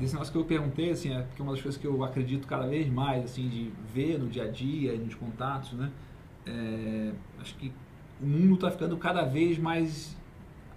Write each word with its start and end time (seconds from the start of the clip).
Desse 0.00 0.14
negócio 0.14 0.32
que 0.32 0.38
eu 0.38 0.44
perguntei, 0.44 0.90
assim, 0.90 1.12
é 1.14 1.20
porque 1.22 1.42
uma 1.42 1.52
das 1.52 1.60
coisas 1.60 1.78
que 1.78 1.86
eu 1.86 2.02
acredito 2.02 2.46
cada 2.46 2.66
vez 2.66 2.88
mais, 2.88 3.22
assim, 3.22 3.48
de 3.48 3.70
ver 3.92 4.18
no 4.18 4.28
dia 4.28 4.44
a 4.44 4.48
dia 4.48 4.94
nos 4.96 5.14
contatos, 5.14 5.72
né? 5.72 5.90
É, 6.46 7.12
acho 7.38 7.54
que 7.56 7.70
o 8.20 8.26
mundo 8.26 8.54
está 8.54 8.70
ficando 8.70 8.96
cada 8.96 9.22
vez 9.24 9.58
mais 9.58 10.16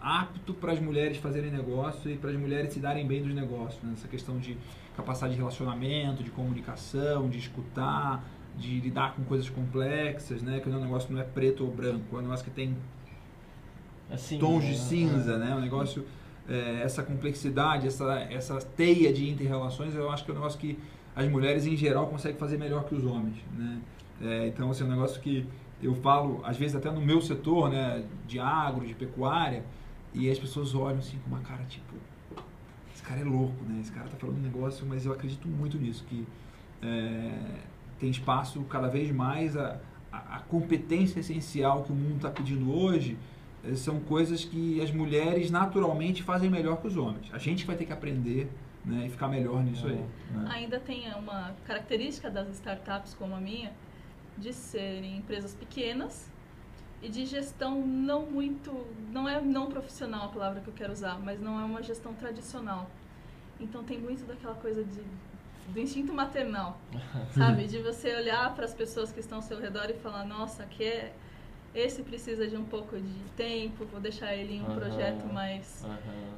apto 0.01 0.54
para 0.54 0.73
as 0.73 0.79
mulheres 0.79 1.17
fazerem 1.17 1.49
negócio 1.49 2.12
e 2.12 2.17
para 2.17 2.29
as 2.31 2.36
mulheres 2.36 2.73
se 2.73 2.79
darem 2.81 3.07
bem 3.07 3.23
dos 3.23 3.33
negócios. 3.33 3.81
Né? 3.81 3.94
Essa 3.94 4.09
questão 4.09 4.38
de 4.38 4.57
capacidade 4.97 5.33
de 5.33 5.40
relacionamento, 5.40 6.21
de 6.21 6.29
comunicação, 6.29 7.29
de 7.29 7.40
escutar, 7.40 8.24
de 8.58 8.81
lidar 8.81 9.15
com 9.15 9.24
coisas 9.24 9.49
complexas, 9.49 10.42
né? 10.42 10.60
Que 10.60 10.69
o 10.69 10.79
negócio 10.79 11.13
não 11.13 11.21
é 11.21 11.24
preto 11.24 11.63
ou 11.63 11.71
branco, 11.71 12.17
é 12.17 12.19
um 12.19 12.24
negócio 12.24 12.44
que 12.44 12.51
tem 12.51 12.76
assim, 14.12 14.37
tons 14.37 14.63
de 14.63 14.71
né? 14.71 14.76
cinza, 14.76 15.37
né? 15.37 15.55
Um 15.55 15.62
negócio 15.62 16.05
é, 16.48 16.81
essa 16.84 17.03
complexidade, 17.03 17.88
essa 17.88 18.13
essa 18.30 18.59
teia 18.59 19.13
de 19.13 19.30
interrelações, 19.30 19.95
eu 19.95 20.09
acho 20.09 20.26
que 20.26 20.31
é 20.31 20.34
um 20.34 20.38
negócio 20.38 20.59
que 20.59 20.77
as 21.16 21.27
mulheres 21.30 21.66
em 21.66 21.76
geral 21.76 22.08
conseguem 22.08 22.38
fazer 22.38 22.58
melhor 22.58 22.85
que 22.85 22.95
os 22.95 23.05
homens, 23.05 23.38
né? 23.55 23.81
É, 24.22 24.48
então, 24.48 24.70
assim, 24.71 24.84
é 24.84 24.88
um 24.88 24.90
negócio 24.90 25.21
que 25.21 25.45
eu 25.82 25.94
falo, 25.95 26.41
às 26.45 26.58
vezes 26.58 26.76
até 26.76 26.90
no 26.90 27.02
meu 27.02 27.21
setor, 27.21 27.70
né, 27.70 28.05
de 28.26 28.40
agro, 28.40 28.85
de 28.85 28.94
pecuária, 28.94 29.63
e 30.13 30.30
as 30.30 30.40
pessoas 30.40 30.73
olham 30.73 30.99
assim 30.99 31.18
com 31.20 31.30
uma 31.30 31.41
cara 31.41 31.63
tipo, 31.66 31.94
esse 32.94 33.04
cara 33.04 33.20
é 33.20 33.23
louco, 33.23 33.63
né? 33.66 33.80
Esse 33.82 33.91
cara 33.91 34.07
tá 34.07 34.16
falando 34.18 34.38
um 34.38 34.41
negócio, 34.41 34.85
mas 34.85 35.05
eu 35.05 35.12
acredito 35.12 35.48
muito 35.48 35.77
nisso, 35.77 36.05
que 36.07 36.26
é, 36.82 37.32
tem 37.99 38.10
espaço 38.10 38.62
cada 38.63 38.88
vez 38.88 39.12
mais 39.12 39.57
a, 39.57 39.80
a, 40.12 40.38
a 40.38 40.40
competência 40.40 41.20
essencial 41.20 41.84
que 41.84 41.91
o 41.91 41.96
mundo 41.96 42.18
está 42.18 42.30
pedindo 42.30 42.71
hoje 42.71 43.18
são 43.76 43.99
coisas 43.99 44.44
que 44.44 44.81
as 44.81 44.91
mulheres 44.91 45.49
naturalmente 45.49 46.21
fazem 46.21 46.49
melhor 46.49 46.81
que 46.81 46.88
os 46.88 46.98
homens. 46.98 47.30
A 47.31 47.38
gente 47.38 47.66
vai 47.66 47.76
ter 47.76 47.85
que 47.85 47.94
aprender 47.94 48.49
né, 48.84 49.05
e 49.05 49.09
ficar 49.09 49.27
melhor 49.27 49.63
nisso 49.63 49.88
aí. 49.88 50.04
Né? 50.31 50.49
Ainda 50.49 50.80
tem 50.80 51.12
uma 51.13 51.55
característica 51.66 52.30
das 52.30 52.49
startups 52.49 53.13
como 53.13 53.35
a 53.35 53.40
minha, 53.40 53.71
de 54.38 54.51
serem 54.51 55.18
empresas 55.18 55.54
pequenas 55.54 56.29
e 57.01 57.07
de 57.07 57.26
gestão 57.26 57.79
não 57.85 58.26
muito, 58.26 58.85
não 59.12 59.27
é 59.27 59.40
não 59.41 59.68
profissional 59.68 60.26
a 60.26 60.29
palavra 60.29 60.62
que 60.62 60.68
eu 60.68 60.73
quero 60.73 60.91
usar, 60.91 61.20
mas 61.20 61.40
não 61.40 61.60
é 61.60 61.63
uma 61.63 61.82
gestão 61.82 62.13
tradicional. 62.13 62.90
Então 63.60 63.84
tem 63.84 63.99
muito 63.99 64.25
daquela 64.25 64.55
coisa 64.55 64.83
de 64.83 65.01
do 65.67 65.79
instinto 65.79 66.13
maternal, 66.13 66.77
sabe? 67.35 67.67
De 67.67 67.79
você 67.79 68.13
olhar 68.16 68.53
para 68.53 68.66
as 68.66 68.73
pessoas 68.73 69.11
que 69.11 69.19
estão 69.19 69.38
ao 69.38 69.41
seu 69.41 69.59
redor 69.59 69.89
e 69.89 69.93
falar, 69.93 70.25
nossa, 70.25 70.66
que 70.66 70.83
é, 70.83 71.13
esse 71.73 72.03
precisa 72.03 72.47
de 72.47 72.55
um 72.55 72.63
pouco 72.63 72.97
de 72.97 73.19
tempo, 73.35 73.85
vou 73.85 73.99
deixar 73.99 74.35
ele 74.35 74.55
em 74.55 74.61
um 74.61 74.67
uhum. 74.67 74.75
projeto 74.75 75.25
mais 75.33 75.83
uhum. 75.83 76.33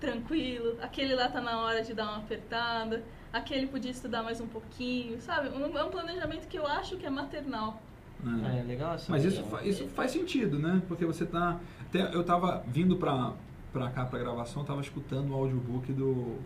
tranquilo. 0.00 0.76
Aquele 0.80 1.14
lá 1.14 1.28
tá 1.28 1.40
na 1.40 1.60
hora 1.60 1.82
de 1.82 1.94
dar 1.94 2.04
uma 2.04 2.18
apertada. 2.18 3.02
Aquele 3.32 3.66
podia 3.66 3.90
estudar 3.90 4.22
mais 4.22 4.40
um 4.40 4.46
pouquinho, 4.46 5.20
sabe? 5.20 5.48
É 5.48 5.84
um 5.84 5.90
planejamento 5.90 6.46
que 6.48 6.58
eu 6.58 6.66
acho 6.66 6.96
que 6.96 7.06
é 7.06 7.10
maternal. 7.10 7.80
É, 8.24 8.60
é 8.60 8.62
legal 8.62 8.96
Mas 9.08 9.24
isso, 9.24 9.42
fa 9.44 9.64
isso 9.64 9.86
faz 9.88 10.12
sentido, 10.12 10.58
né? 10.58 10.80
Porque 10.86 11.04
você 11.04 11.26
tá. 11.26 11.58
Até 11.80 12.14
eu 12.14 12.22
tava 12.22 12.64
vindo 12.68 12.96
pra, 12.96 13.32
pra 13.72 13.90
cá 13.90 14.04
pra 14.04 14.18
gravação, 14.18 14.64
tava 14.64 14.80
escutando 14.80 15.30
o 15.30 15.34
audiobook 15.34 15.92
do 15.92 16.38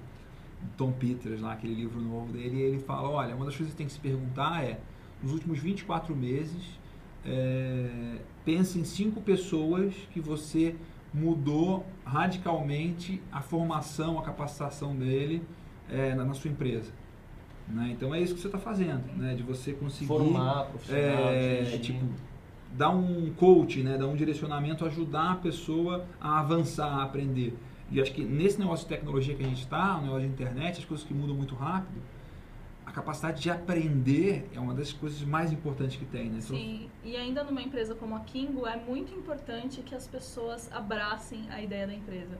Tom 0.77 0.93
Peters, 0.93 1.41
lá, 1.41 1.53
aquele 1.53 1.75
livro 1.75 2.01
novo 2.01 2.33
dele, 2.33 2.57
e 2.57 2.63
ele 2.63 2.79
fala, 2.79 3.09
olha, 3.09 3.35
uma 3.35 3.45
das 3.45 3.57
coisas 3.57 3.73
que 3.73 3.77
tem 3.77 3.87
que 3.87 3.93
se 3.93 4.01
perguntar 4.01 4.65
é, 4.65 4.81
nos 5.23 5.33
últimos 5.33 5.59
24 5.59 6.15
meses, 6.17 6.79
é, 7.27 8.19
pense 8.45 8.79
em 8.79 8.85
cinco 8.85 9.21
pessoas 9.21 9.95
que 10.13 10.21
você 10.21 10.77
mudou 11.13 11.85
radicalmente 12.05 13.21
a 13.33 13.41
formação, 13.41 14.19
a 14.19 14.23
capacitação 14.23 14.95
dele 14.95 15.43
é, 15.89 16.15
na, 16.15 16.25
na, 16.25 16.35
sua 16.35 16.51
empresa. 16.51 16.93
Né? 17.69 17.91
Então 17.93 18.15
é 18.15 18.21
isso 18.21 18.35
que 18.35 18.41
você 18.41 18.49
está 18.49 18.59
fazendo, 18.59 19.05
né? 19.17 19.35
de 19.35 19.43
você 19.43 19.73
conseguir 19.73 20.07
formar 20.07 20.67
profissional, 20.67 21.29
é, 21.31 21.79
tipo, 21.79 22.05
dar 22.73 22.91
um 22.91 23.33
coach, 23.35 23.83
né? 23.83 23.99
dar 23.99 24.07
um 24.07 24.15
direcionamento, 24.15 24.85
ajudar 24.85 25.33
a 25.33 25.37
pessoa 25.37 26.07
a 26.21 26.41
avançar, 26.41 26.87
a 26.87 27.03
aprender. 27.03 27.57
E 27.91 28.01
acho 28.01 28.13
que 28.13 28.23
nesse 28.23 28.59
negócio 28.59 28.87
de 28.89 28.95
tecnologia 28.95 29.35
que 29.35 29.43
a 29.43 29.49
gente 29.49 29.63
está, 29.63 29.95
no 29.97 30.03
negócio 30.03 30.27
de 30.27 30.33
internet, 30.33 30.79
as 30.79 30.85
coisas 30.85 31.07
que 31.07 31.15
mudam 31.15 31.35
muito 31.35 31.55
rápido, 31.55 32.01
capacidade 32.97 33.43
de 33.43 33.51
aprender 33.51 34.49
é 34.55 34.59
uma 34.59 34.73
das 34.73 34.91
coisas 34.91 35.21
mais 35.21 35.53
importantes 35.53 35.97
que 35.97 36.07
tem, 36.07 36.31
né? 36.31 36.41
Sim, 36.41 36.89
e 37.05 37.15
ainda 37.15 37.45
numa 37.45 37.61
empresa 37.61 37.95
como 37.95 38.17
a 38.17 38.21
Kingo, 38.21 38.67
é 38.67 38.75
muito 38.75 39.13
importante 39.13 39.83
que 39.83 39.95
as 39.95 40.07
pessoas 40.07 40.73
abracem 40.73 41.47
a 41.51 41.61
ideia 41.61 41.87
da 41.87 41.93
empresa. 41.93 42.39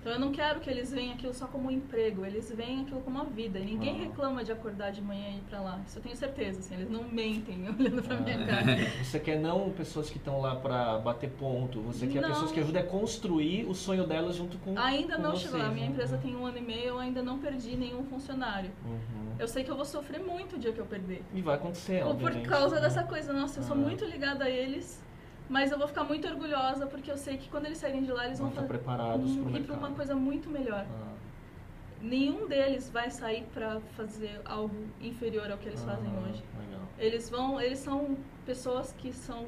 Então 0.00 0.12
eu 0.12 0.18
não 0.18 0.32
quero 0.32 0.60
que 0.60 0.70
eles 0.70 0.90
venham 0.90 1.12
aquilo 1.12 1.34
só 1.34 1.46
como 1.46 1.68
um 1.68 1.70
emprego, 1.70 2.24
eles 2.24 2.50
veem 2.50 2.80
aquilo 2.80 3.02
como 3.02 3.20
uma 3.20 3.26
vida. 3.26 3.58
E 3.58 3.64
ninguém 3.64 3.96
ah. 3.96 4.04
reclama 4.04 4.42
de 4.42 4.50
acordar 4.50 4.92
de 4.92 5.02
manhã 5.02 5.28
e 5.28 5.36
ir 5.36 5.42
pra 5.42 5.60
lá. 5.60 5.78
Isso 5.86 5.98
eu 5.98 6.02
tenho 6.02 6.16
certeza, 6.16 6.60
assim, 6.60 6.74
eles 6.74 6.90
não 6.90 7.04
mentem 7.04 7.68
olhando 7.68 8.02
pra 8.02 8.16
ah. 8.16 8.20
minha 8.20 8.46
cara. 8.46 8.76
Você 9.04 9.20
quer 9.20 9.38
não 9.38 9.70
pessoas 9.70 10.08
que 10.08 10.16
estão 10.16 10.40
lá 10.40 10.56
pra 10.56 10.98
bater 10.98 11.30
ponto, 11.30 11.80
você 11.80 12.06
quer 12.06 12.22
não. 12.22 12.30
pessoas 12.30 12.50
que 12.50 12.60
ajudem 12.60 12.82
a 12.82 12.86
construir 12.86 13.66
o 13.66 13.74
sonho 13.74 14.06
delas 14.06 14.36
junto 14.36 14.56
com 14.58 14.78
Ainda 14.78 15.16
com 15.16 15.22
não 15.22 15.30
vocês, 15.32 15.42
chegou 15.42 15.58
lá. 15.58 15.68
Minha 15.68 15.86
né? 15.86 15.92
empresa 15.92 16.16
tem 16.16 16.34
um 16.34 16.46
ano 16.46 16.58
e 16.58 16.62
meio, 16.62 16.84
eu 16.84 16.98
ainda 16.98 17.22
não 17.22 17.38
perdi 17.38 17.76
nenhum 17.76 18.02
funcionário. 18.04 18.70
Uhum. 18.84 19.34
Eu 19.38 19.48
sei 19.48 19.64
que 19.64 19.70
eu 19.70 19.76
vou 19.76 19.84
sofrer 19.84 20.20
muito 20.20 20.56
o 20.56 20.58
dia 20.58 20.72
que 20.72 20.78
eu 20.78 20.86
perder. 20.86 21.22
E 21.34 21.42
vai 21.42 21.56
acontecer, 21.56 22.04
Ou 22.04 22.14
por 22.14 22.34
causa 22.42 22.76
né? 22.76 22.82
dessa 22.82 23.02
coisa, 23.02 23.32
nossa, 23.32 23.60
eu 23.60 23.64
sou 23.64 23.76
ah. 23.76 23.78
muito 23.78 24.04
ligada 24.04 24.44
a 24.44 24.50
eles 24.50 25.02
mas 25.50 25.72
eu 25.72 25.78
vou 25.78 25.88
ficar 25.88 26.04
muito 26.04 26.28
orgulhosa 26.28 26.86
porque 26.86 27.10
eu 27.10 27.16
sei 27.16 27.36
que 27.36 27.48
quando 27.50 27.66
eles 27.66 27.78
saírem 27.78 28.04
de 28.04 28.12
lá, 28.12 28.24
eles 28.26 28.38
vão, 28.38 28.50
vão 28.50 28.62
estar 28.62 28.68
preparados 28.68 29.36
um, 29.36 29.50
ir 29.50 29.64
para 29.64 29.76
uma 29.76 29.90
coisa 29.90 30.14
muito 30.14 30.48
melhor. 30.48 30.86
Ah. 30.88 31.10
Nenhum 32.00 32.46
deles 32.46 32.88
vai 32.88 33.10
sair 33.10 33.42
para 33.52 33.80
fazer 33.96 34.40
algo 34.44 34.86
inferior 35.00 35.50
ao 35.50 35.58
que 35.58 35.68
eles 35.68 35.82
ah, 35.82 35.90
fazem 35.90 36.08
hoje. 36.18 36.44
Legal. 36.56 36.88
Eles 36.96 37.28
vão, 37.28 37.60
eles 37.60 37.80
são 37.80 38.16
pessoas 38.46 38.92
que 38.92 39.12
são 39.12 39.44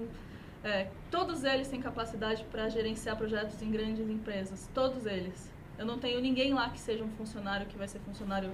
é, 0.64 0.88
todos 1.08 1.44
eles 1.44 1.68
têm 1.68 1.80
capacidade 1.80 2.44
para 2.50 2.68
gerenciar 2.68 3.16
projetos 3.16 3.62
em 3.62 3.70
grandes 3.70 4.10
empresas, 4.10 4.68
todos 4.74 5.06
eles. 5.06 5.52
Eu 5.78 5.86
não 5.86 5.98
tenho 5.98 6.20
ninguém 6.20 6.52
lá 6.52 6.68
que 6.68 6.80
seja 6.80 7.04
um 7.04 7.10
funcionário 7.12 7.66
que 7.66 7.78
vai 7.78 7.86
ser 7.86 8.00
funcionário 8.00 8.50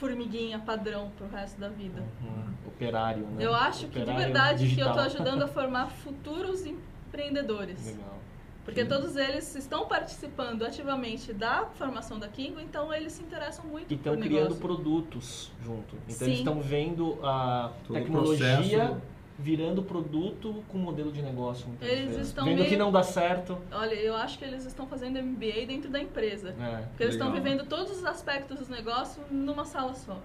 formiguinha 0.00 0.58
padrão 0.58 1.12
pro 1.16 1.28
resto 1.28 1.60
da 1.60 1.68
vida. 1.68 2.02
Uhum. 2.22 2.54
Operário, 2.66 3.26
né? 3.26 3.44
Eu 3.44 3.54
acho 3.54 3.86
Operário 3.86 4.12
que 4.12 4.18
de 4.18 4.24
verdade 4.24 4.58
digital. 4.64 4.94
que 4.94 4.98
eu 4.98 5.04
estou 5.04 5.20
ajudando 5.20 5.42
a 5.42 5.46
formar 5.46 5.86
futuros 5.90 6.64
empreendedores. 6.64 7.84
Legal. 7.86 8.18
Porque 8.64 8.82
Sim. 8.82 8.88
todos 8.88 9.16
eles 9.16 9.54
estão 9.54 9.86
participando 9.86 10.64
ativamente 10.64 11.32
da 11.32 11.66
formação 11.74 12.18
da 12.18 12.28
Kingo, 12.28 12.60
então 12.60 12.92
eles 12.92 13.12
se 13.12 13.22
interessam 13.22 13.64
muito 13.66 13.90
e 13.90 13.96
estão 13.96 14.16
criando 14.16 14.54
produtos 14.56 15.50
junto. 15.62 15.96
Então 16.06 16.18
Sim. 16.18 16.24
eles 16.24 16.38
estão 16.38 16.60
vendo 16.60 17.18
a 17.22 17.72
Todo 17.86 17.94
tecnologia 17.94 19.00
virando 19.42 19.82
produto 19.82 20.62
com 20.68 20.78
modelo 20.78 21.10
de 21.10 21.22
negócio. 21.22 21.66
Eles 21.80 22.10
vezes. 22.10 22.28
estão 22.28 22.44
vendo 22.44 22.58
meio... 22.58 22.68
que 22.68 22.76
não 22.76 22.92
dá 22.92 23.02
certo. 23.02 23.58
Olha, 23.72 23.94
eu 23.94 24.14
acho 24.14 24.38
que 24.38 24.44
eles 24.44 24.64
estão 24.66 24.86
fazendo 24.86 25.22
MBA 25.22 25.66
dentro 25.66 25.90
da 25.90 26.00
empresa. 26.00 26.54
É, 26.60 26.82
porque 26.88 27.02
eles 27.04 27.14
estão 27.14 27.32
vivendo 27.32 27.64
todos 27.66 27.90
os 27.90 28.04
aspectos 28.04 28.58
dos 28.58 28.68
negócios 28.68 29.24
numa 29.30 29.64
sala 29.64 29.94
só. 29.94 30.18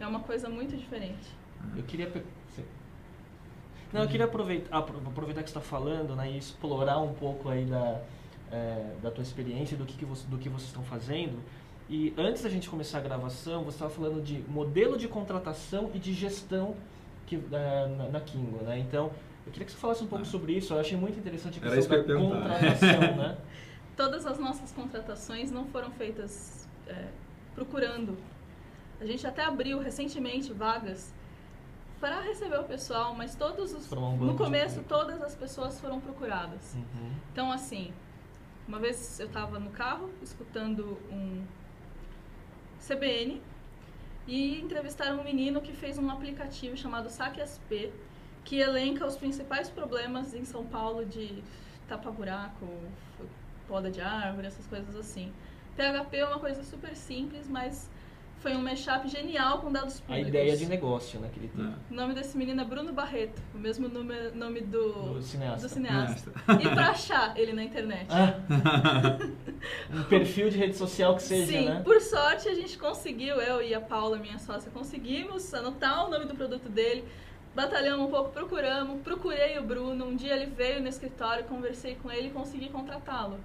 É, 0.00 0.04
é 0.04 0.06
uma 0.06 0.20
coisa 0.20 0.48
muito 0.48 0.76
diferente. 0.76 1.30
Eu 1.76 1.82
queria 1.82 2.06
não, 3.94 4.02
eu 4.02 4.08
queria 4.08 4.26
aproveitar, 4.26 4.76
aproveitar 4.76 5.44
que 5.44 5.50
você 5.50 5.56
está 5.56 5.60
falando 5.60 6.16
né, 6.16 6.28
e 6.28 6.36
explorar 6.36 6.98
um 6.98 7.14
pouco 7.14 7.48
aí 7.48 7.64
da, 7.64 8.00
é, 8.50 8.92
da 9.00 9.08
tua 9.08 9.22
experiência, 9.22 9.76
do 9.76 9.84
que, 9.84 9.96
que, 9.96 10.04
você, 10.04 10.26
do 10.26 10.36
que 10.36 10.48
vocês 10.48 10.68
estão 10.68 10.82
fazendo. 10.82 11.38
E 11.88 12.12
antes 12.18 12.42
da 12.42 12.48
gente 12.48 12.68
começar 12.68 12.98
a 12.98 13.00
gravação, 13.00 13.62
você 13.62 13.76
estava 13.76 13.92
falando 13.92 14.20
de 14.20 14.42
modelo 14.48 14.98
de 14.98 15.06
contratação 15.06 15.92
e 15.94 16.00
de 16.00 16.12
gestão 16.12 16.74
que, 17.26 17.36
é, 17.36 17.86
na, 17.86 18.08
na 18.08 18.20
Kingo, 18.20 18.62
né? 18.64 18.78
Então, 18.78 19.10
eu 19.46 19.52
queria 19.52 19.66
que 19.66 19.72
você 19.72 19.78
falasse 19.78 20.02
um 20.02 20.06
pouco 20.06 20.24
ah. 20.24 20.28
sobre 20.28 20.52
isso. 20.54 20.72
Eu 20.74 20.80
achei 20.80 20.96
muito 20.96 21.18
interessante 21.18 21.58
a 21.58 21.70
questão 21.70 22.06
da 22.06 22.14
contratação, 22.14 23.00
né? 23.16 23.38
Todas 23.96 24.26
as 24.26 24.38
nossas 24.38 24.72
contratações 24.72 25.50
não 25.50 25.66
foram 25.66 25.90
feitas 25.92 26.68
é, 26.86 27.08
procurando. 27.54 28.16
A 29.00 29.06
gente 29.06 29.26
até 29.26 29.44
abriu 29.44 29.78
recentemente 29.78 30.52
vagas 30.52 31.12
para 32.00 32.20
receber 32.20 32.58
o 32.58 32.64
pessoal, 32.64 33.14
mas 33.14 33.34
todos 33.34 33.72
os 33.72 33.90
no 33.90 34.36
começo 34.36 34.82
todas 34.82 35.22
as 35.22 35.34
pessoas 35.34 35.80
foram 35.80 36.00
procuradas. 36.00 36.74
Uhum. 36.74 37.12
Então 37.32 37.52
assim, 37.52 37.92
uma 38.66 38.78
vez 38.78 39.18
eu 39.20 39.26
estava 39.26 39.58
no 39.58 39.70
carro 39.70 40.10
escutando 40.22 40.98
um 41.10 41.44
CBN 42.86 43.40
e 44.26 44.60
entrevistaram 44.60 45.20
um 45.20 45.24
menino 45.24 45.60
que 45.60 45.72
fez 45.72 45.98
um 45.98 46.10
aplicativo 46.10 46.76
chamado 46.76 47.10
Saque 47.10 47.40
SP, 47.44 47.92
que 48.44 48.58
elenca 48.58 49.06
os 49.06 49.16
principais 49.16 49.68
problemas 49.70 50.34
em 50.34 50.44
São 50.44 50.64
Paulo 50.66 51.04
de 51.04 51.42
tapa-buraco, 51.88 52.66
poda 53.68 53.90
de 53.90 54.00
árvore, 54.00 54.46
essas 54.46 54.66
coisas 54.66 54.94
assim. 54.96 55.32
PHP 55.76 56.16
é 56.18 56.26
uma 56.26 56.38
coisa 56.38 56.62
super 56.62 56.94
simples, 56.94 57.48
mas 57.48 57.90
foi 58.38 58.54
um 58.54 58.62
mashup 58.62 59.08
genial 59.08 59.58
com 59.60 59.72
dados 59.72 59.98
A 59.98 60.02
públicos. 60.02 60.28
ideia 60.28 60.56
de 60.56 60.66
negócio, 60.66 61.18
né, 61.18 61.30
que 61.32 61.40
ele 61.40 61.48
tem. 61.48 61.64
É. 61.64 61.72
O 61.90 61.94
nome 61.94 62.14
desse 62.14 62.36
menino 62.36 62.60
é 62.60 62.64
Bruno 62.64 62.92
Barreto, 62.92 63.40
o 63.54 63.58
mesmo 63.58 63.88
nome, 63.88 64.14
nome 64.34 64.60
do, 64.60 65.14
Do 65.14 65.22
cineasta. 65.22 65.66
do 65.66 65.72
cineasta. 65.72 66.30
Nesta. 66.46 66.62
E 66.62 66.68
pra 66.74 66.90
achar 66.90 67.38
ele 67.38 67.52
na 67.54 67.64
internet? 67.64 68.06
Ah, 68.10 68.38
um 69.92 70.02
perfil 70.04 70.48
de 70.48 70.58
rede 70.58 70.76
social 70.76 71.14
que 71.16 71.22
seja, 71.22 71.46
Sim, 71.46 71.64
né? 71.66 71.82
por 71.84 72.00
sorte 72.00 72.48
a 72.48 72.54
gente 72.54 72.78
conseguiu, 72.78 73.36
eu 73.36 73.62
e 73.62 73.74
a 73.74 73.80
Paula, 73.80 74.18
minha 74.18 74.38
sócia, 74.38 74.70
conseguimos 74.70 75.52
anotar 75.54 76.06
o 76.06 76.10
nome 76.10 76.26
do 76.26 76.34
produto 76.34 76.68
dele. 76.68 77.04
Batalhamos 77.54 78.08
um 78.08 78.10
pouco, 78.10 78.30
procuramos, 78.30 79.00
procurei 79.02 79.58
o 79.58 79.62
Bruno. 79.62 80.06
Um 80.06 80.16
dia 80.16 80.34
ele 80.34 80.46
veio 80.46 80.82
no 80.82 80.88
escritório, 80.88 81.44
conversei 81.44 81.94
com 81.94 82.10
ele 82.10 82.28
e 82.28 82.30
consegui 82.30 82.68
contratá-lo. 82.68 83.38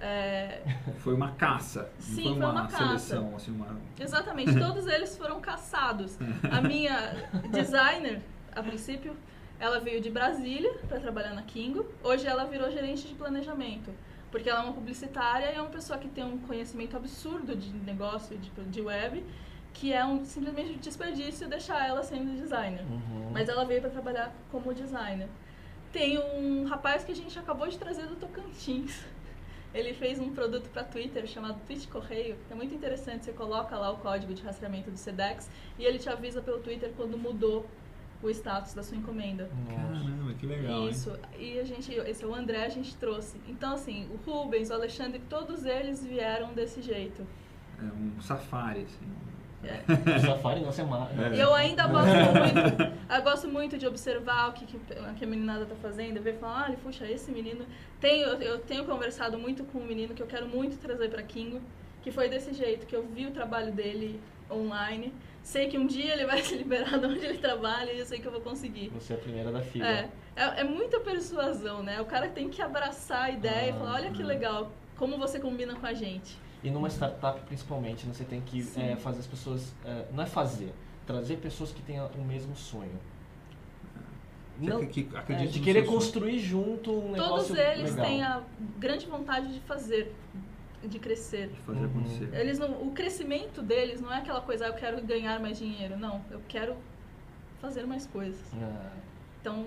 É, 0.00 0.62
Foi 1.00 1.12
uma 1.12 1.32
caça. 1.32 1.90
Sim, 1.98 2.14
foi 2.14 2.24
foi 2.24 2.32
uma, 2.32 2.50
uma 2.52 2.62
caça. 2.62 2.98
seleção, 2.98 3.36
assim, 3.36 3.50
uma. 3.50 3.76
exatamente, 3.98 4.56
todos 4.58 4.86
eles 4.86 5.16
foram 5.16 5.40
caçados. 5.40 6.18
A 6.50 6.60
minha 6.66 7.28
designer, 7.50 8.22
a 8.56 8.62
princípio, 8.62 9.14
ela 9.58 9.78
veio 9.78 10.00
de 10.00 10.10
Brasília 10.10 10.72
para 10.88 10.98
trabalhar 10.98 11.34
na 11.34 11.42
Kingo. 11.42 11.84
Hoje 12.02 12.26
ela 12.26 12.44
virou 12.44 12.70
gerente 12.70 13.06
de 13.06 13.14
planejamento. 13.14 13.92
Porque 14.30 14.48
ela 14.48 14.60
é 14.60 14.62
uma 14.62 14.72
publicitária 14.72 15.52
e 15.52 15.56
é 15.56 15.60
uma 15.60 15.70
pessoa 15.70 15.98
que 15.98 16.08
tem 16.08 16.24
um 16.24 16.38
conhecimento 16.38 16.96
absurdo 16.96 17.56
de 17.56 17.70
negócio, 17.70 18.38
de, 18.38 18.50
de 18.50 18.80
web, 18.80 19.24
que 19.72 19.92
é 19.92 20.04
um, 20.04 20.24
simplesmente 20.24 20.72
um 20.72 20.78
desperdício 20.78 21.48
deixar 21.48 21.86
ela 21.86 22.02
sendo 22.02 22.36
designer. 22.36 22.82
Uhum. 22.82 23.30
Mas 23.32 23.48
ela 23.48 23.64
veio 23.64 23.80
para 23.80 23.90
trabalhar 23.90 24.32
como 24.50 24.72
designer. 24.72 25.28
Tem 25.92 26.18
um 26.18 26.64
rapaz 26.66 27.02
que 27.02 27.10
a 27.10 27.14
gente 27.14 27.36
acabou 27.38 27.66
de 27.66 27.76
trazer 27.78 28.06
do 28.06 28.16
Tocantins. 28.16 29.04
Ele 29.74 29.92
fez 29.94 30.18
um 30.18 30.32
produto 30.32 30.68
para 30.68 30.82
Twitter 30.82 31.26
chamado 31.26 31.60
Tweet 31.66 31.86
Correio. 31.88 32.36
É 32.50 32.54
muito 32.54 32.74
interessante. 32.74 33.24
Você 33.24 33.32
coloca 33.32 33.76
lá 33.76 33.90
o 33.90 33.98
código 33.98 34.34
de 34.34 34.42
rastreamento 34.42 34.90
do 34.90 34.96
Sedex 34.96 35.48
e 35.78 35.84
ele 35.84 35.96
te 35.96 36.08
avisa 36.08 36.42
pelo 36.42 36.58
Twitter 36.58 36.92
quando 36.96 37.16
mudou 37.16 37.64
o 38.22 38.28
status 38.30 38.74
da 38.74 38.82
sua 38.82 38.96
encomenda. 38.96 39.48
Caramba, 39.68 40.34
que 40.34 40.46
legal. 40.46 40.82
hein? 40.82 40.88
Isso. 40.90 41.18
E 41.38 41.58
a 41.58 41.64
gente, 41.64 41.92
esse 41.92 42.22
é 42.22 42.26
o 42.26 42.34
André, 42.34 42.64
a 42.64 42.68
gente 42.68 42.94
trouxe. 42.96 43.40
Então, 43.48 43.74
assim, 43.74 44.08
o 44.12 44.30
Rubens, 44.30 44.70
o 44.70 44.74
Alexandre, 44.74 45.20
todos 45.28 45.64
eles 45.64 46.04
vieram 46.04 46.52
desse 46.52 46.82
jeito. 46.82 47.26
É 47.78 47.84
um 47.84 48.20
safari, 48.20 48.82
assim. 48.82 49.06
O 49.62 50.20
Safari 50.26 50.60
não, 50.60 50.72
você 50.72 50.82
mata. 50.82 51.12
É. 51.22 51.36
E 51.36 51.40
eu 51.40 51.54
ainda 51.54 51.86
gosto 51.86 52.06
muito, 52.16 53.14
eu 53.14 53.22
gosto 53.22 53.48
muito 53.48 53.76
de 53.76 53.86
observar 53.86 54.48
o 54.48 54.52
que, 54.54 54.64
que, 54.64 54.78
que 55.16 55.24
a 55.24 55.28
meninada 55.28 55.66
tá 55.66 55.74
fazendo, 55.82 56.20
ver 56.22 56.36
e 56.36 56.38
falar, 56.38 56.64
olha, 56.68 56.78
puxa, 56.78 57.06
esse 57.06 57.30
menino. 57.30 57.66
Tenho, 58.00 58.28
eu 58.42 58.58
tenho 58.60 58.86
conversado 58.86 59.38
muito 59.38 59.62
com 59.64 59.78
um 59.80 59.84
menino 59.86 60.14
que 60.14 60.22
eu 60.22 60.26
quero 60.26 60.48
muito 60.48 60.78
trazer 60.78 61.10
para 61.10 61.22
Kingo, 61.22 61.60
que 62.00 62.10
foi 62.10 62.30
desse 62.30 62.54
jeito, 62.54 62.86
que 62.86 62.96
eu 62.96 63.06
vi 63.06 63.26
o 63.26 63.32
trabalho 63.32 63.70
dele 63.72 64.18
online. 64.50 65.12
Sei 65.50 65.66
que 65.66 65.76
um 65.76 65.84
dia 65.84 66.12
ele 66.12 66.26
vai 66.26 66.40
se 66.44 66.54
liberar 66.54 66.96
de 66.96 67.06
onde 67.06 67.26
ele 67.26 67.38
trabalha 67.38 67.92
e 67.92 67.98
eu 67.98 68.06
sei 68.06 68.20
que 68.20 68.26
eu 68.26 68.30
vou 68.30 68.40
conseguir. 68.40 68.88
Você 68.90 69.14
é 69.14 69.16
a 69.16 69.18
primeira 69.18 69.50
da 69.50 69.60
fila. 69.60 69.84
É, 69.84 70.08
é, 70.36 70.60
é 70.60 70.64
muita 70.64 71.00
persuasão, 71.00 71.82
né? 71.82 72.00
O 72.00 72.04
cara 72.04 72.28
tem 72.28 72.48
que 72.48 72.62
abraçar 72.62 73.24
a 73.24 73.30
ideia 73.30 73.66
e 73.66 73.70
Ah, 73.70 73.74
falar, 73.74 73.94
olha 73.94 74.10
que 74.12 74.22
ah. 74.22 74.26
legal, 74.26 74.70
como 74.96 75.18
você 75.18 75.40
combina 75.40 75.74
com 75.74 75.84
a 75.84 75.92
gente. 75.92 76.38
E 76.62 76.70
numa 76.70 76.88
startup, 76.88 77.40
principalmente, 77.46 78.06
né, 78.06 78.12
você 78.14 78.22
tem 78.22 78.40
que 78.40 78.64
é, 78.76 78.94
fazer 78.94 79.18
as 79.18 79.26
pessoas. 79.26 79.74
é, 79.84 80.04
não 80.12 80.22
é 80.22 80.26
fazer, 80.26 80.72
trazer 81.04 81.38
pessoas 81.38 81.72
que 81.72 81.82
tenham 81.82 82.06
o 82.16 82.22
mesmo 82.22 82.54
sonho. 82.54 83.00
Não, 84.60 84.86
que, 84.86 85.02
que 85.04 85.32
é, 85.32 85.46
de 85.46 85.58
querer 85.58 85.84
construir 85.84 86.38
junto 86.38 86.92
um 86.92 87.10
negócio 87.12 87.56
Todos 87.56 87.58
eles 87.58 87.90
legal. 87.90 88.06
têm 88.06 88.22
a 88.22 88.42
grande 88.78 89.06
vontade 89.06 89.52
de 89.52 89.58
fazer, 89.60 90.14
de 90.82 90.98
crescer. 90.98 91.48
De 91.48 91.60
fazer 91.60 91.80
Uhum. 91.80 91.86
acontecer. 91.86 92.34
Eles 92.34 92.58
não, 92.58 92.82
o 92.82 92.92
crescimento 92.92 93.60
deles 93.62 94.00
não 94.00 94.12
é 94.12 94.18
aquela 94.18 94.40
coisa, 94.40 94.64
ah, 94.66 94.68
eu 94.68 94.74
quero 94.74 95.00
ganhar 95.02 95.38
mais 95.40 95.58
dinheiro. 95.58 95.96
Não, 95.98 96.24
eu 96.30 96.40
quero 96.48 96.76
fazer 97.60 97.86
mais 97.86 98.06
coisas. 98.06 98.40
Ah, 98.54 98.90
Então, 99.40 99.64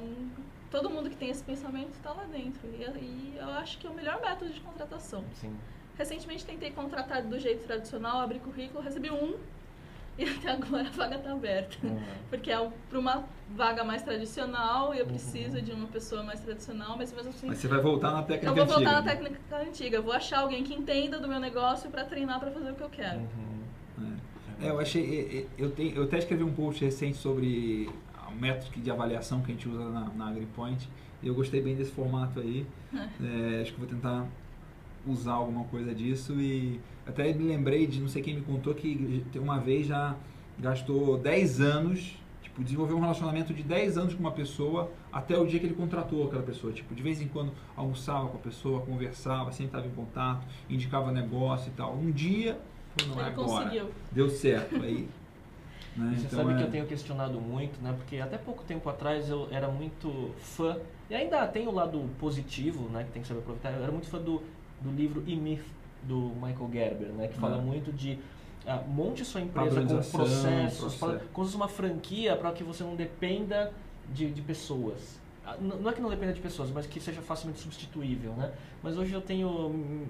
todo 0.71 0.89
mundo 0.89 1.09
que 1.09 1.15
tem 1.15 1.29
esse 1.29 1.43
pensamento 1.43 1.91
está 1.91 2.11
lá 2.13 2.23
dentro. 2.25 2.67
E, 2.67 2.83
e 2.83 3.35
eu 3.37 3.49
acho 3.51 3.77
que 3.77 3.87
é 3.87 3.89
o 3.89 3.93
melhor 3.93 4.19
método 4.21 4.51
de 4.51 4.59
contratação. 4.61 5.23
sim. 5.35 5.55
Recentemente 5.95 6.43
tentei 6.43 6.71
contratar 6.71 7.21
do 7.21 7.37
jeito 7.39 7.67
tradicional, 7.67 8.19
abri 8.21 8.39
currículo, 8.39 8.81
recebi 8.83 9.11
um 9.11 9.37
e 10.19 10.23
até 10.29 10.51
agora 10.51 10.87
a 10.87 10.91
vaga 10.91 11.15
está 11.15 11.31
aberta. 11.31 11.77
Ah, 11.85 12.15
Porque 12.29 12.51
é 12.51 12.69
para 12.89 12.99
uma 12.99 13.23
vaga 13.55 13.83
mais 13.83 14.01
tradicional 14.03 14.93
e 14.93 14.99
eu 14.99 15.05
Uhum. 15.05 15.11
preciso 15.11 15.61
de 15.61 15.71
uma 15.71 15.87
pessoa 15.87 16.23
mais 16.23 16.39
tradicional, 16.39 16.97
mas 16.97 17.11
mesmo 17.13 17.29
assim 17.29 17.47
Mas 17.47 17.57
você 17.59 17.67
vai 17.67 17.79
voltar 17.79 18.11
na 18.11 18.23
técnica 18.23 18.47
eu 18.51 18.55
vou 18.55 18.65
voltar 18.75 18.91
na 18.93 18.99
antiga. 18.99 19.11
técnica 19.15 19.57
antiga. 19.57 19.97
Eu 19.97 20.03
vou 20.03 20.13
achar 20.13 20.39
alguém 20.39 20.63
que 20.63 20.73
entenda 20.73 21.19
do 21.19 21.27
meu 21.27 21.39
negócio 21.39 21.89
para 21.89 22.03
treinar 22.05 22.39
para 22.39 22.51
fazer 22.51 22.71
o 22.71 22.75
que 22.75 22.81
eu 22.83 22.89
quero. 22.89 23.19
uhum. 23.19 23.63
É, 24.61 24.69
eu 24.69 24.79
achei. 24.79 25.03
é, 25.03 25.37
é, 25.39 25.45
Eu, 25.57 25.71
tenho, 25.71 25.95
eu 25.95 26.03
até 26.03 26.17
escrevi 26.19 26.43
um 26.43 26.53
post 26.53 26.83
recente 26.83 27.17
sobre 27.17 27.89
o 28.31 28.35
método 28.39 28.79
de 28.79 28.89
avaliação 28.91 29.41
que 29.41 29.51
a 29.51 29.53
gente 29.55 29.67
usa 29.67 29.89
na, 29.89 30.05
na 30.15 30.29
AgriPoint. 30.29 30.87
E 31.21 31.27
eu 31.27 31.33
gostei 31.35 31.61
bem 31.61 31.75
desse 31.75 31.91
formato 31.91 32.39
aí. 32.39 32.65
É, 33.21 33.61
acho 33.61 33.73
que 33.73 33.79
vou 33.79 33.87
tentar 33.89 34.25
usar 35.05 35.33
alguma 35.33 35.65
coisa 35.65 35.93
disso. 35.93 36.33
E 36.39 36.79
até 37.05 37.33
me 37.33 37.43
lembrei 37.45 37.85
de 37.87 37.99
não 37.99 38.07
sei 38.07 38.21
quem 38.21 38.35
me 38.35 38.41
contou 38.41 38.73
que 38.73 39.23
uma 39.35 39.59
vez 39.59 39.87
já 39.87 40.15
gastou 40.59 41.17
10 41.17 41.61
anos. 41.61 42.17
Tipo, 42.41 42.63
desenvolveu 42.63 42.97
um 42.97 42.99
relacionamento 42.99 43.53
de 43.53 43.63
10 43.63 43.97
anos 43.97 44.13
com 44.13 44.19
uma 44.19 44.31
pessoa 44.31 44.91
até 45.11 45.37
o 45.37 45.45
dia 45.45 45.59
que 45.59 45.65
ele 45.65 45.73
contratou 45.73 46.27
aquela 46.27 46.43
pessoa. 46.43 46.71
Tipo, 46.71 46.93
de 46.93 47.01
vez 47.01 47.21
em 47.21 47.27
quando 47.27 47.51
almoçava 47.75 48.27
com 48.27 48.37
a 48.37 48.41
pessoa, 48.41 48.81
conversava, 48.81 49.51
sempre 49.51 49.77
estava 49.77 49.87
em 49.87 49.91
contato, 49.91 50.45
indicava 50.69 51.11
negócio 51.11 51.69
e 51.69 51.71
tal. 51.71 51.95
Um 51.95 52.11
dia, 52.11 52.59
não 53.07 53.19
é 53.19 53.25
agora. 53.27 53.63
conseguiu. 53.65 53.89
Deu 54.11 54.29
certo. 54.29 54.75
Aí, 54.75 55.07
né, 55.97 56.13
Você 56.15 56.25
então 56.27 56.39
sabe 56.39 56.53
é- 56.53 56.57
que 56.57 56.63
eu 56.63 56.69
tenho 56.71 56.85
questionado 56.85 57.39
muito, 57.41 57.81
né? 57.81 57.93
Porque 57.97 58.17
até 58.17 58.37
pouco 58.37 58.63
tempo 58.63 58.87
atrás 58.87 59.29
eu 59.29 59.47
era 59.49 59.67
muito 59.69 60.31
fã, 60.37 60.77
e 61.09 61.15
ainda 61.15 61.47
tem 61.47 61.67
o 61.67 61.71
lado 61.71 62.07
positivo, 62.19 62.87
né? 62.89 63.03
Que 63.03 63.11
tem 63.11 63.21
que 63.21 63.27
saber 63.27 63.39
aproveitar. 63.39 63.71
Eu 63.71 63.81
era 63.83 63.91
muito 63.91 64.07
fã 64.07 64.19
do, 64.19 64.41
do 64.83 64.91
livro 64.91 65.23
E-Myth, 65.25 65.63
do 66.03 66.31
Michael 66.35 66.69
Gerber, 66.71 67.07
né? 67.09 67.27
Que 67.27 67.35
fala 67.37 67.57
Ah. 67.57 67.61
muito 67.61 67.91
de 67.91 68.19
ah, 68.67 68.81
monte 68.87 69.25
sua 69.25 69.41
empresa 69.41 69.81
com 69.81 69.87
processos, 69.87 70.95
processo. 70.95 71.25
fosse 71.33 71.55
uma 71.55 71.67
franquia 71.67 72.35
para 72.35 72.51
que 72.51 72.63
você 72.63 72.83
não 72.83 72.95
dependa 72.95 73.73
de, 74.13 74.29
de 74.31 74.41
pessoas. 74.41 75.19
Ah, 75.45 75.57
Não 75.59 75.89
é 75.89 75.93
que 75.93 75.99
não 76.01 76.09
dependa 76.09 76.31
de 76.33 76.39
pessoas, 76.39 76.71
mas 76.71 76.85
que 76.87 76.99
seja 77.01 77.21
facilmente 77.21 77.59
substituível, 77.59 78.31
né? 78.33 78.53
Mas 78.81 78.97
hoje 78.97 79.13
eu 79.13 79.21
tenho 79.21 79.69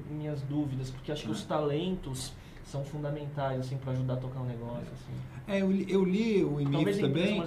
minhas 0.10 0.42
dúvidas, 0.44 0.92
porque 0.92 1.12
acho 1.12 1.24
que 1.24 1.32
os 1.32 1.44
Ah. 1.44 1.48
talentos 1.48 2.34
são 2.64 2.84
fundamentais, 2.86 3.60
assim, 3.60 3.76
para 3.78 3.92
ajudar 3.92 4.14
a 4.14 4.18
tocar 4.18 4.40
um 4.40 4.46
negócio, 4.46 4.88
assim. 4.94 5.14
É, 5.48 5.62
eu 5.62 5.70
li, 5.72 5.86
eu 5.92 6.06
li 6.06 6.44
o 6.44 6.62
empresa 6.62 7.02
também 7.02 7.44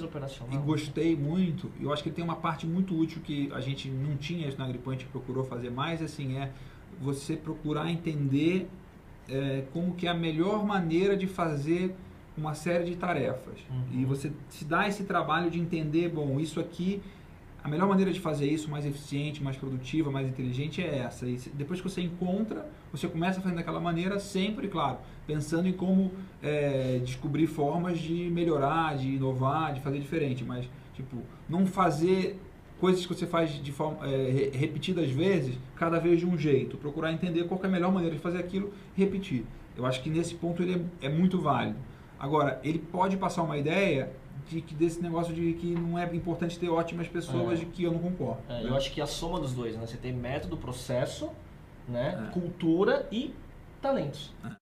e 0.52 0.56
gostei 0.58 1.16
muito. 1.16 1.70
Eu 1.80 1.92
acho 1.92 2.02
que 2.02 2.10
tem 2.10 2.22
uma 2.24 2.36
parte 2.36 2.66
muito 2.66 2.94
útil 2.98 3.22
que 3.22 3.50
a 3.52 3.60
gente 3.60 3.88
não 3.88 4.16
tinha 4.16 4.46
na 4.58 4.66
gente 4.92 5.06
procurou 5.06 5.42
fazer 5.44 5.70
mais, 5.70 6.02
assim, 6.02 6.36
é 6.38 6.50
você 7.00 7.36
procurar 7.36 7.90
entender 7.90 8.68
é, 9.28 9.64
como 9.72 9.94
que 9.94 10.06
é 10.06 10.10
a 10.10 10.14
melhor 10.14 10.64
maneira 10.64 11.16
de 11.16 11.26
fazer 11.26 11.94
uma 12.36 12.54
série 12.54 12.84
de 12.84 12.96
tarefas. 12.96 13.58
Uhum. 13.70 14.00
E 14.00 14.04
você 14.04 14.30
se 14.48 14.64
dá 14.64 14.86
esse 14.86 15.04
trabalho 15.04 15.50
de 15.50 15.58
entender, 15.58 16.08
bom, 16.08 16.38
isso 16.38 16.60
aqui, 16.60 17.02
a 17.64 17.68
melhor 17.68 17.88
maneira 17.88 18.12
de 18.12 18.20
fazer 18.20 18.46
isso 18.46 18.70
mais 18.70 18.86
eficiente, 18.86 19.42
mais 19.42 19.56
produtiva, 19.56 20.10
mais 20.10 20.28
inteligente 20.28 20.82
é 20.82 20.98
essa. 20.98 21.26
E 21.26 21.36
depois 21.54 21.80
que 21.80 21.88
você 21.88 22.00
encontra, 22.00 22.68
você 22.92 23.08
começa 23.08 23.40
fazendo 23.40 23.56
daquela 23.56 23.80
maneira, 23.80 24.20
sempre, 24.20 24.68
claro, 24.68 24.98
pensando 25.26 25.66
em 25.66 25.72
como 25.72 26.12
é, 26.42 27.00
descobrir 27.04 27.46
formas 27.46 27.98
de 27.98 28.30
melhorar, 28.30 28.96
de 28.96 29.08
inovar, 29.08 29.72
de 29.74 29.80
fazer 29.80 29.98
diferente. 29.98 30.44
Mas, 30.44 30.68
tipo, 30.94 31.16
não 31.48 31.66
fazer 31.66 32.38
coisas 32.80 33.04
que 33.06 33.14
você 33.14 33.26
faz 33.26 33.50
de 33.62 33.72
forma 33.72 34.06
é, 34.06 34.30
re- 34.30 34.50
repetidas 34.54 35.10
vezes, 35.10 35.56
cada 35.76 35.98
vez 35.98 36.20
de 36.20 36.26
um 36.26 36.36
jeito. 36.36 36.76
Procurar 36.76 37.12
entender 37.12 37.44
qual 37.44 37.60
é 37.62 37.66
a 37.66 37.70
melhor 37.70 37.92
maneira 37.92 38.14
de 38.14 38.20
fazer 38.20 38.38
aquilo 38.38 38.72
e 38.96 39.00
repetir. 39.00 39.44
Eu 39.76 39.84
acho 39.86 40.02
que 40.02 40.10
nesse 40.10 40.34
ponto 40.34 40.62
ele 40.62 40.86
é, 41.00 41.06
é 41.06 41.08
muito 41.08 41.40
válido. 41.40 41.78
Agora, 42.18 42.60
ele 42.64 42.78
pode 42.78 43.16
passar 43.16 43.42
uma 43.42 43.58
ideia 43.58 44.10
de 44.48 44.60
que 44.60 44.74
desse 44.74 45.02
negócio 45.02 45.34
de 45.34 45.52
que 45.54 45.74
não 45.74 45.98
é 45.98 46.04
importante 46.14 46.58
ter 46.58 46.68
ótimas 46.68 47.08
pessoas, 47.08 47.58
É. 47.60 47.64
de 47.64 47.66
que 47.66 47.82
eu 47.84 47.92
não 47.92 47.98
concordo. 47.98 48.40
É, 48.48 48.62
né? 48.62 48.70
eu 48.70 48.74
acho 48.76 48.92
que 48.92 49.00
a 49.00 49.06
soma 49.06 49.40
dos 49.40 49.52
dois, 49.52 49.74
né? 49.76 49.84
Você 49.86 49.96
tem 49.96 50.12
método, 50.12 50.56
processo, 50.56 51.28
né? 51.88 52.26
É. 52.28 52.32
Cultura 52.32 53.06
e 53.10 53.34
talentos. 53.82 54.32